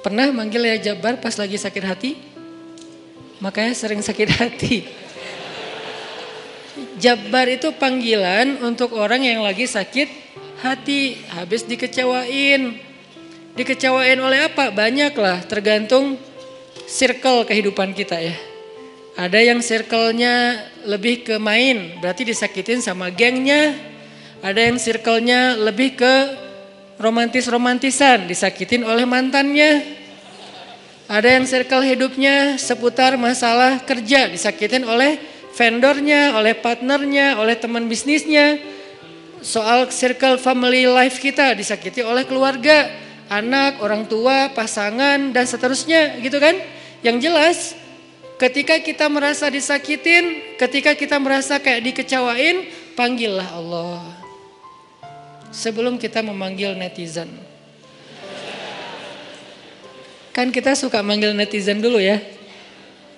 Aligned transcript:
Pernah 0.00 0.32
manggil 0.32 0.64
ya 0.64 0.76
Jabar 0.92 1.20
pas 1.20 1.36
lagi 1.36 1.60
sakit 1.60 1.84
hati? 1.84 2.16
Makanya 3.44 3.76
sering 3.76 4.00
sakit 4.00 4.28
hati. 4.40 4.88
Jabar 6.96 7.48
itu 7.48 7.72
panggilan 7.76 8.60
untuk 8.64 8.96
orang 8.96 9.24
yang 9.24 9.44
lagi 9.44 9.68
sakit 9.68 10.08
hati, 10.64 11.20
habis 11.32 11.64
dikecewain. 11.68 12.80
Dikecewain 13.56 14.16
oleh 14.20 14.48
apa? 14.48 14.72
Banyak 14.72 15.12
lah, 15.16 15.44
tergantung 15.44 16.16
circle 16.88 17.44
kehidupan 17.44 17.92
kita 17.92 18.16
ya. 18.20 18.36
Ada 19.20 19.52
yang 19.52 19.60
circle-nya 19.60 20.64
lebih 20.88 21.28
ke 21.28 21.36
main, 21.36 22.00
berarti 22.00 22.24
disakitin 22.24 22.80
sama 22.80 23.12
gengnya. 23.12 23.76
Ada 24.40 24.72
yang 24.72 24.80
circle-nya 24.80 25.60
lebih 25.60 26.00
ke 26.00 26.14
romantis-romantisan, 27.00 28.28
disakitin 28.28 28.84
oleh 28.84 29.08
mantannya. 29.08 29.98
Ada 31.10 31.40
yang 31.40 31.48
circle 31.48 31.82
hidupnya 31.82 32.54
seputar 32.60 33.18
masalah 33.18 33.82
kerja, 33.82 34.30
disakitin 34.30 34.86
oleh 34.86 35.18
vendornya, 35.58 36.38
oleh 36.38 36.54
partnernya, 36.54 37.40
oleh 37.40 37.58
teman 37.58 37.90
bisnisnya. 37.90 38.62
Soal 39.40 39.88
circle 39.90 40.36
family 40.38 40.86
life 40.86 41.18
kita 41.18 41.56
disakiti 41.56 42.04
oleh 42.04 42.28
keluarga, 42.28 42.92
anak, 43.32 43.80
orang 43.80 44.04
tua, 44.06 44.52
pasangan, 44.52 45.32
dan 45.32 45.44
seterusnya 45.48 46.20
gitu 46.20 46.36
kan. 46.38 46.54
Yang 47.00 47.16
jelas 47.26 47.58
ketika 48.36 48.76
kita 48.78 49.08
merasa 49.08 49.48
disakitin, 49.48 50.54
ketika 50.60 50.92
kita 50.92 51.16
merasa 51.16 51.56
kayak 51.56 51.90
dikecewain, 51.90 52.68
panggillah 52.94 53.48
Allah. 53.56 54.19
Sebelum 55.50 55.98
kita 55.98 56.22
memanggil 56.22 56.78
netizen. 56.78 57.26
Kan 60.30 60.54
kita 60.54 60.78
suka 60.78 61.02
manggil 61.02 61.34
netizen 61.34 61.82
dulu 61.82 61.98
ya. 61.98 62.22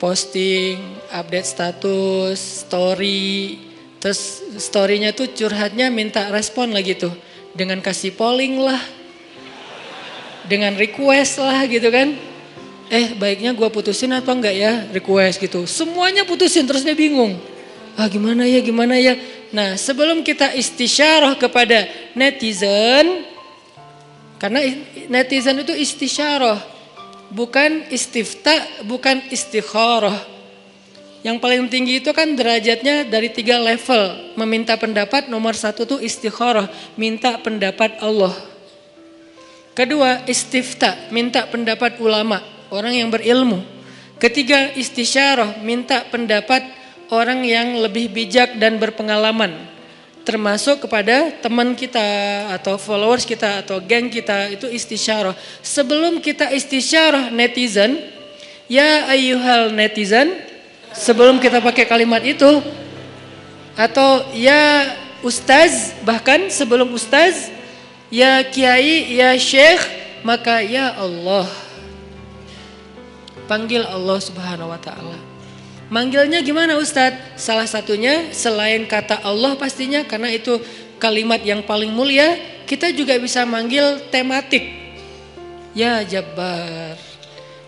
Posting, 0.00 0.80
update 1.12 1.44
status, 1.44 2.64
story. 2.64 3.60
Terus 4.00 4.40
storynya 4.56 5.12
tuh 5.12 5.28
curhatnya 5.36 5.92
minta 5.92 6.32
respon 6.32 6.72
lagi 6.72 6.96
tuh. 6.96 7.12
Dengan 7.52 7.84
kasih 7.84 8.16
polling 8.16 8.56
lah. 8.56 8.80
Dengan 10.48 10.74
request 10.80 11.44
lah 11.44 11.68
gitu 11.68 11.92
kan. 11.92 12.16
Eh 12.88 13.16
baiknya 13.16 13.52
gue 13.52 13.68
putusin 13.68 14.12
atau 14.16 14.32
enggak 14.32 14.56
ya 14.56 14.88
request 14.92 15.44
gitu. 15.44 15.68
Semuanya 15.68 16.24
putusin 16.24 16.64
terus 16.64 16.84
dia 16.88 16.96
bingung. 16.96 17.36
Ah 17.94 18.10
gimana 18.10 18.42
ya 18.46 18.58
gimana 18.58 18.98
ya. 18.98 19.14
Nah 19.54 19.78
sebelum 19.78 20.26
kita 20.26 20.54
istisyarah 20.54 21.38
kepada 21.38 21.86
netizen. 22.18 23.26
Karena 24.38 24.60
netizen 25.08 25.62
itu 25.62 25.72
istisyarah 25.72 26.74
bukan 27.34 27.90
istifta, 27.90 28.54
bukan 28.86 29.26
istikharah. 29.28 30.14
Yang 31.26 31.36
paling 31.40 31.66
tinggi 31.72 32.04
itu 32.04 32.14
kan 32.14 32.36
derajatnya 32.36 33.08
dari 33.10 33.32
tiga 33.32 33.58
level. 33.58 34.36
Meminta 34.38 34.78
pendapat 34.78 35.26
nomor 35.26 35.58
satu 35.58 35.82
tuh 35.84 36.00
istikharah, 36.00 36.70
minta 36.94 37.40
pendapat 37.42 37.98
Allah. 37.98 38.32
Kedua 39.74 40.22
istifta, 40.30 41.10
minta 41.10 41.48
pendapat 41.50 41.98
ulama, 41.98 42.38
orang 42.70 42.94
yang 42.94 43.10
berilmu. 43.10 43.64
Ketiga 44.22 44.70
istisyarah, 44.76 45.58
minta 45.64 46.06
pendapat 46.06 46.62
orang 47.12 47.44
yang 47.44 47.80
lebih 47.80 48.12
bijak 48.12 48.56
dan 48.56 48.80
berpengalaman 48.80 49.74
termasuk 50.24 50.88
kepada 50.88 51.36
teman 51.44 51.76
kita 51.76 52.00
atau 52.56 52.80
followers 52.80 53.28
kita 53.28 53.60
atau 53.60 53.76
geng 53.84 54.08
kita 54.08 54.56
itu 54.56 54.66
istisyarah. 54.72 55.36
Sebelum 55.60 56.18
kita 56.18 56.48
istisyarah 56.48 57.28
netizen, 57.28 58.00
ya 58.66 59.04
ayuhal 59.12 59.68
netizen, 59.76 60.32
sebelum 60.96 61.36
kita 61.38 61.60
pakai 61.60 61.84
kalimat 61.84 62.24
itu 62.24 62.64
atau 63.76 64.24
ya 64.32 64.96
ustaz 65.20 65.92
bahkan 66.08 66.48
sebelum 66.48 66.88
ustaz, 66.96 67.52
ya 68.08 68.40
kiai, 68.48 69.12
ya 69.12 69.36
syekh, 69.36 69.84
maka 70.24 70.64
ya 70.64 70.96
Allah. 70.96 71.46
Panggil 73.44 73.84
Allah 73.84 74.18
Subhanahu 74.24 74.72
wa 74.72 74.80
taala. 74.80 75.33
Manggilnya 75.92 76.40
gimana 76.40 76.80
Ustadz? 76.80 77.36
Salah 77.36 77.68
satunya 77.68 78.32
selain 78.32 78.88
kata 78.88 79.20
Allah 79.20 79.52
pastinya 79.60 80.00
karena 80.08 80.32
itu 80.32 80.56
kalimat 80.96 81.44
yang 81.44 81.60
paling 81.60 81.92
mulia, 81.92 82.40
kita 82.64 82.88
juga 82.96 83.20
bisa 83.20 83.44
manggil 83.44 84.00
tematik. 84.08 84.64
Ya 85.76 86.00
Jabbar. 86.00 86.96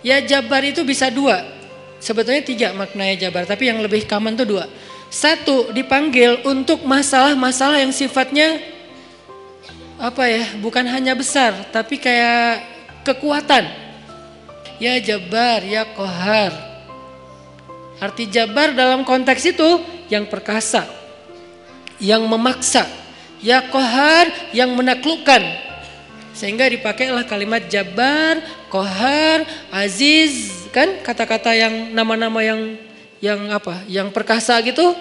Ya 0.00 0.22
Jabbar 0.24 0.64
itu 0.64 0.80
bisa 0.86 1.12
dua. 1.12 1.44
Sebetulnya 2.00 2.40
tiga 2.40 2.68
maknanya 2.72 3.28
Jabbar, 3.28 3.44
tapi 3.44 3.68
yang 3.68 3.84
lebih 3.84 4.08
common 4.08 4.38
tuh 4.38 4.48
dua. 4.48 4.64
Satu, 5.12 5.70
dipanggil 5.70 6.42
untuk 6.48 6.82
masalah-masalah 6.82 7.78
yang 7.78 7.94
sifatnya 7.94 8.58
apa 9.96 10.28
ya, 10.28 10.44
bukan 10.60 10.84
hanya 10.88 11.16
besar, 11.16 11.68
tapi 11.72 11.96
kayak 11.96 12.64
kekuatan. 13.04 13.64
Ya 14.76 15.00
Jabbar, 15.00 15.64
ya 15.64 15.88
Kohar, 15.96 16.52
Arti 17.96 18.28
jabar 18.28 18.76
dalam 18.76 19.08
konteks 19.08 19.56
itu 19.56 19.80
yang 20.12 20.28
perkasa, 20.28 20.84
yang 21.96 22.28
memaksa, 22.28 22.84
ya 23.40 23.64
kohar 23.72 24.28
yang 24.52 24.76
menaklukkan. 24.76 25.40
Sehingga 26.36 26.68
dipakailah 26.68 27.24
kalimat 27.24 27.64
jabar, 27.72 28.44
kohar, 28.68 29.48
aziz, 29.72 30.68
kan 30.76 31.00
kata-kata 31.00 31.56
yang 31.56 31.96
nama-nama 31.96 32.44
yang 32.44 32.76
yang 33.24 33.48
apa? 33.48 33.80
Yang 33.88 34.12
perkasa 34.12 34.60
gitu 34.60 34.92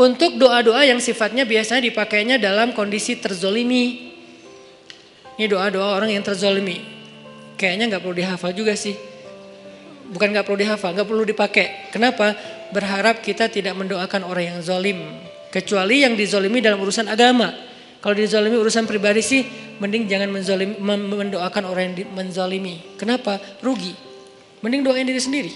untuk 0.00 0.40
doa-doa 0.40 0.88
yang 0.88 1.04
sifatnya 1.04 1.44
biasanya 1.44 1.84
dipakainya 1.84 2.40
dalam 2.40 2.72
kondisi 2.72 3.20
terzolimi. 3.20 4.08
Ini 5.36 5.44
doa-doa 5.52 6.00
orang 6.00 6.16
yang 6.16 6.24
terzolimi. 6.24 6.80
Kayaknya 7.60 7.92
nggak 7.92 8.00
perlu 8.00 8.16
dihafal 8.16 8.56
juga 8.56 8.72
sih 8.72 9.11
bukan 10.10 10.34
nggak 10.34 10.44
perlu 10.48 10.58
dihafal, 10.58 10.90
nggak 10.96 11.08
perlu 11.08 11.24
dipakai. 11.28 11.66
Kenapa? 11.94 12.34
Berharap 12.74 13.20
kita 13.22 13.46
tidak 13.46 13.76
mendoakan 13.78 14.26
orang 14.26 14.56
yang 14.56 14.58
zolim. 14.64 14.98
Kecuali 15.52 16.02
yang 16.02 16.16
dizolimi 16.16 16.64
dalam 16.64 16.80
urusan 16.80 17.06
agama. 17.06 17.52
Kalau 18.02 18.18
dizolimi 18.18 18.58
urusan 18.58 18.88
pribadi 18.88 19.22
sih, 19.22 19.46
mending 19.78 20.10
jangan 20.10 20.32
menzolimi, 20.32 20.74
mendoakan 20.82 21.62
orang 21.70 21.94
yang 21.94 22.10
menzolimi. 22.16 22.98
Kenapa? 22.98 23.38
Rugi. 23.62 23.94
Mending 24.64 24.82
doain 24.82 25.06
diri 25.06 25.22
sendiri. 25.22 25.52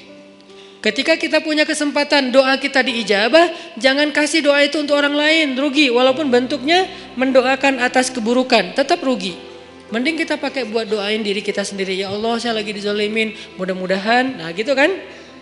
Ketika 0.85 1.19
kita 1.19 1.43
punya 1.43 1.67
kesempatan 1.67 2.31
doa 2.31 2.55
kita 2.63 2.85
diijabah, 2.85 3.75
jangan 3.75 4.15
kasih 4.15 4.45
doa 4.45 4.63
itu 4.63 4.79
untuk 4.79 4.95
orang 4.95 5.19
lain, 5.19 5.59
rugi. 5.59 5.91
Walaupun 5.91 6.31
bentuknya 6.31 6.87
mendoakan 7.19 7.83
atas 7.83 8.13
keburukan, 8.15 8.77
tetap 8.77 9.03
rugi. 9.03 9.46
Mending 9.87 10.19
kita 10.19 10.35
pakai 10.35 10.67
buat 10.67 10.91
doain 10.91 11.23
diri 11.23 11.39
kita 11.39 11.63
sendiri. 11.63 11.95
Ya 11.95 12.11
Allah 12.11 12.43
saya 12.43 12.59
lagi 12.59 12.75
dizolimin. 12.75 13.39
Mudah-mudahan. 13.55 14.43
Nah 14.43 14.51
gitu 14.51 14.75
kan. 14.75 14.91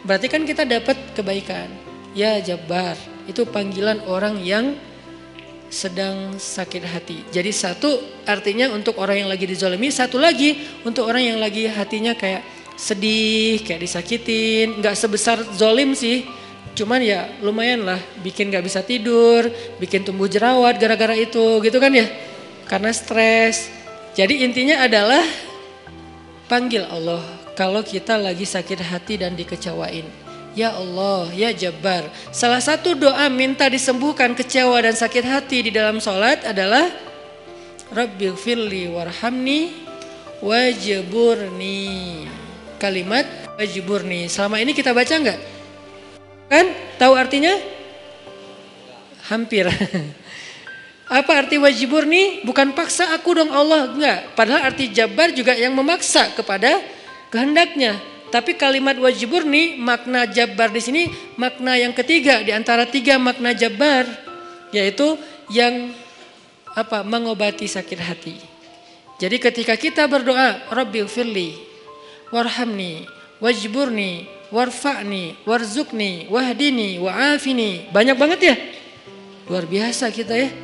Berarti 0.05 0.29
kan 0.29 0.45
kita 0.45 0.69
dapat 0.69 1.01
kebaikan. 1.17 1.73
Ya 2.13 2.37
Jabbar. 2.45 2.97
Itu 3.25 3.49
panggilan 3.49 4.05
orang 4.05 4.45
yang 4.45 4.77
sedang 5.73 6.37
sakit 6.37 6.85
hati. 6.85 7.25
Jadi 7.33 7.51
satu 7.51 7.89
artinya 8.29 8.69
untuk 8.69 9.01
orang 9.01 9.25
yang 9.25 9.31
lagi 9.33 9.49
dizolimi. 9.49 9.89
Satu 9.89 10.21
lagi 10.21 10.61
untuk 10.85 11.09
orang 11.09 11.25
yang 11.25 11.39
lagi 11.41 11.65
hatinya 11.65 12.13
kayak 12.13 12.45
sedih. 12.77 13.65
Kayak 13.65 13.81
disakitin. 13.81 14.85
Nggak 14.85 14.93
sebesar 14.93 15.41
zolim 15.57 15.97
sih. 15.97 16.29
Cuman 16.75 17.01
ya 17.01 17.31
lumayan 17.39 17.87
lah 17.87 18.03
bikin 18.19 18.51
gak 18.51 18.67
bisa 18.67 18.83
tidur, 18.83 19.47
bikin 19.79 20.03
tumbuh 20.03 20.27
jerawat 20.27 20.75
gara-gara 20.75 21.15
itu 21.15 21.63
gitu 21.63 21.79
kan 21.79 21.95
ya. 21.95 22.11
Karena 22.67 22.91
stres, 22.91 23.71
jadi 24.15 24.47
intinya 24.47 24.87
adalah 24.87 25.27
panggil 26.47 26.87
Allah 26.87 27.23
kalau 27.59 27.83
kita 27.83 28.15
lagi 28.15 28.47
sakit 28.47 28.79
hati 28.79 29.19
dan 29.19 29.35
dikecewain. 29.35 30.07
Ya 30.55 30.71
Allah, 30.71 31.27
ya 31.35 31.51
Jabbar. 31.51 32.07
Salah 32.31 32.63
satu 32.63 32.95
doa 32.95 33.27
minta 33.27 33.67
disembuhkan 33.67 34.39
kecewa 34.39 34.79
dan 34.87 34.95
sakit 34.95 35.27
hati 35.27 35.67
di 35.67 35.71
dalam 35.75 35.99
sholat 35.99 36.47
adalah 36.47 36.87
Rabbi 37.91 38.31
firli 38.39 38.87
warhamni 38.87 39.75
wajiburni. 40.39 42.23
Kalimat 42.79 43.27
wajiburni. 43.59 44.31
Selama 44.31 44.63
ini 44.63 44.71
kita 44.79 44.95
baca 44.95 45.11
enggak? 45.11 45.43
Kan? 46.47 46.71
Tahu 47.03 47.13
artinya? 47.19 47.59
Hampir. 49.27 49.67
Apa 51.05 51.45
arti 51.45 51.61
wajibur 51.61 52.09
nih? 52.09 52.41
Bukan 52.49 52.73
paksa 52.73 53.13
aku 53.13 53.37
dong 53.37 53.53
Allah, 53.53 53.93
enggak. 53.93 54.33
Padahal 54.33 54.73
arti 54.73 54.89
jabar 54.89 55.29
juga 55.37 55.53
yang 55.53 55.77
memaksa 55.77 56.33
kepada 56.33 56.81
kehendaknya. 57.29 58.01
Tapi 58.33 58.57
kalimat 58.57 58.99
wajibur 58.99 59.47
nih 59.47 59.79
makna 59.79 60.27
jabar 60.27 60.73
di 60.73 60.83
sini 60.83 61.03
makna 61.39 61.79
yang 61.79 61.95
ketiga 61.95 62.43
di 62.43 62.51
antara 62.51 62.83
tiga 62.83 63.15
makna 63.15 63.55
jabar 63.55 64.11
yaitu 64.75 65.15
yang 65.55 65.95
apa 66.75 67.07
mengobati 67.07 67.71
sakit 67.71 68.01
hati. 68.03 68.35
Jadi 69.23 69.39
ketika 69.39 69.79
kita 69.79 70.11
berdoa 70.11 70.67
Rabbil 70.67 71.07
firli 71.07 71.55
warhamni, 72.35 73.07
wajburni, 73.39 74.27
warfa'ni, 74.51 75.39
warzukni, 75.47 76.27
wahdini, 76.27 76.99
wa'afini. 76.99 77.95
Banyak 77.95 78.17
banget 78.19 78.41
ya? 78.43 78.57
Luar 79.47 79.71
biasa 79.71 80.11
kita 80.11 80.35
ya. 80.35 80.64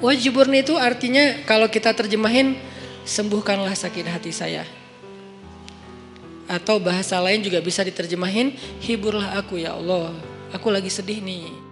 Wajburni 0.00 0.64
itu 0.64 0.80
artinya 0.80 1.44
kalau 1.44 1.68
kita 1.68 1.92
terjemahin 1.92 2.56
sembuhkanlah 3.04 3.76
sakit 3.76 4.08
hati 4.08 4.32
saya. 4.32 4.64
Atau 6.48 6.80
bahasa 6.82 7.20
lain 7.20 7.44
juga 7.44 7.60
bisa 7.60 7.84
diterjemahin 7.84 8.56
hiburlah 8.80 9.36
aku 9.38 9.60
ya 9.60 9.76
Allah. 9.76 10.10
Aku 10.56 10.72
lagi 10.72 10.90
sedih 10.90 11.22
nih. 11.22 11.69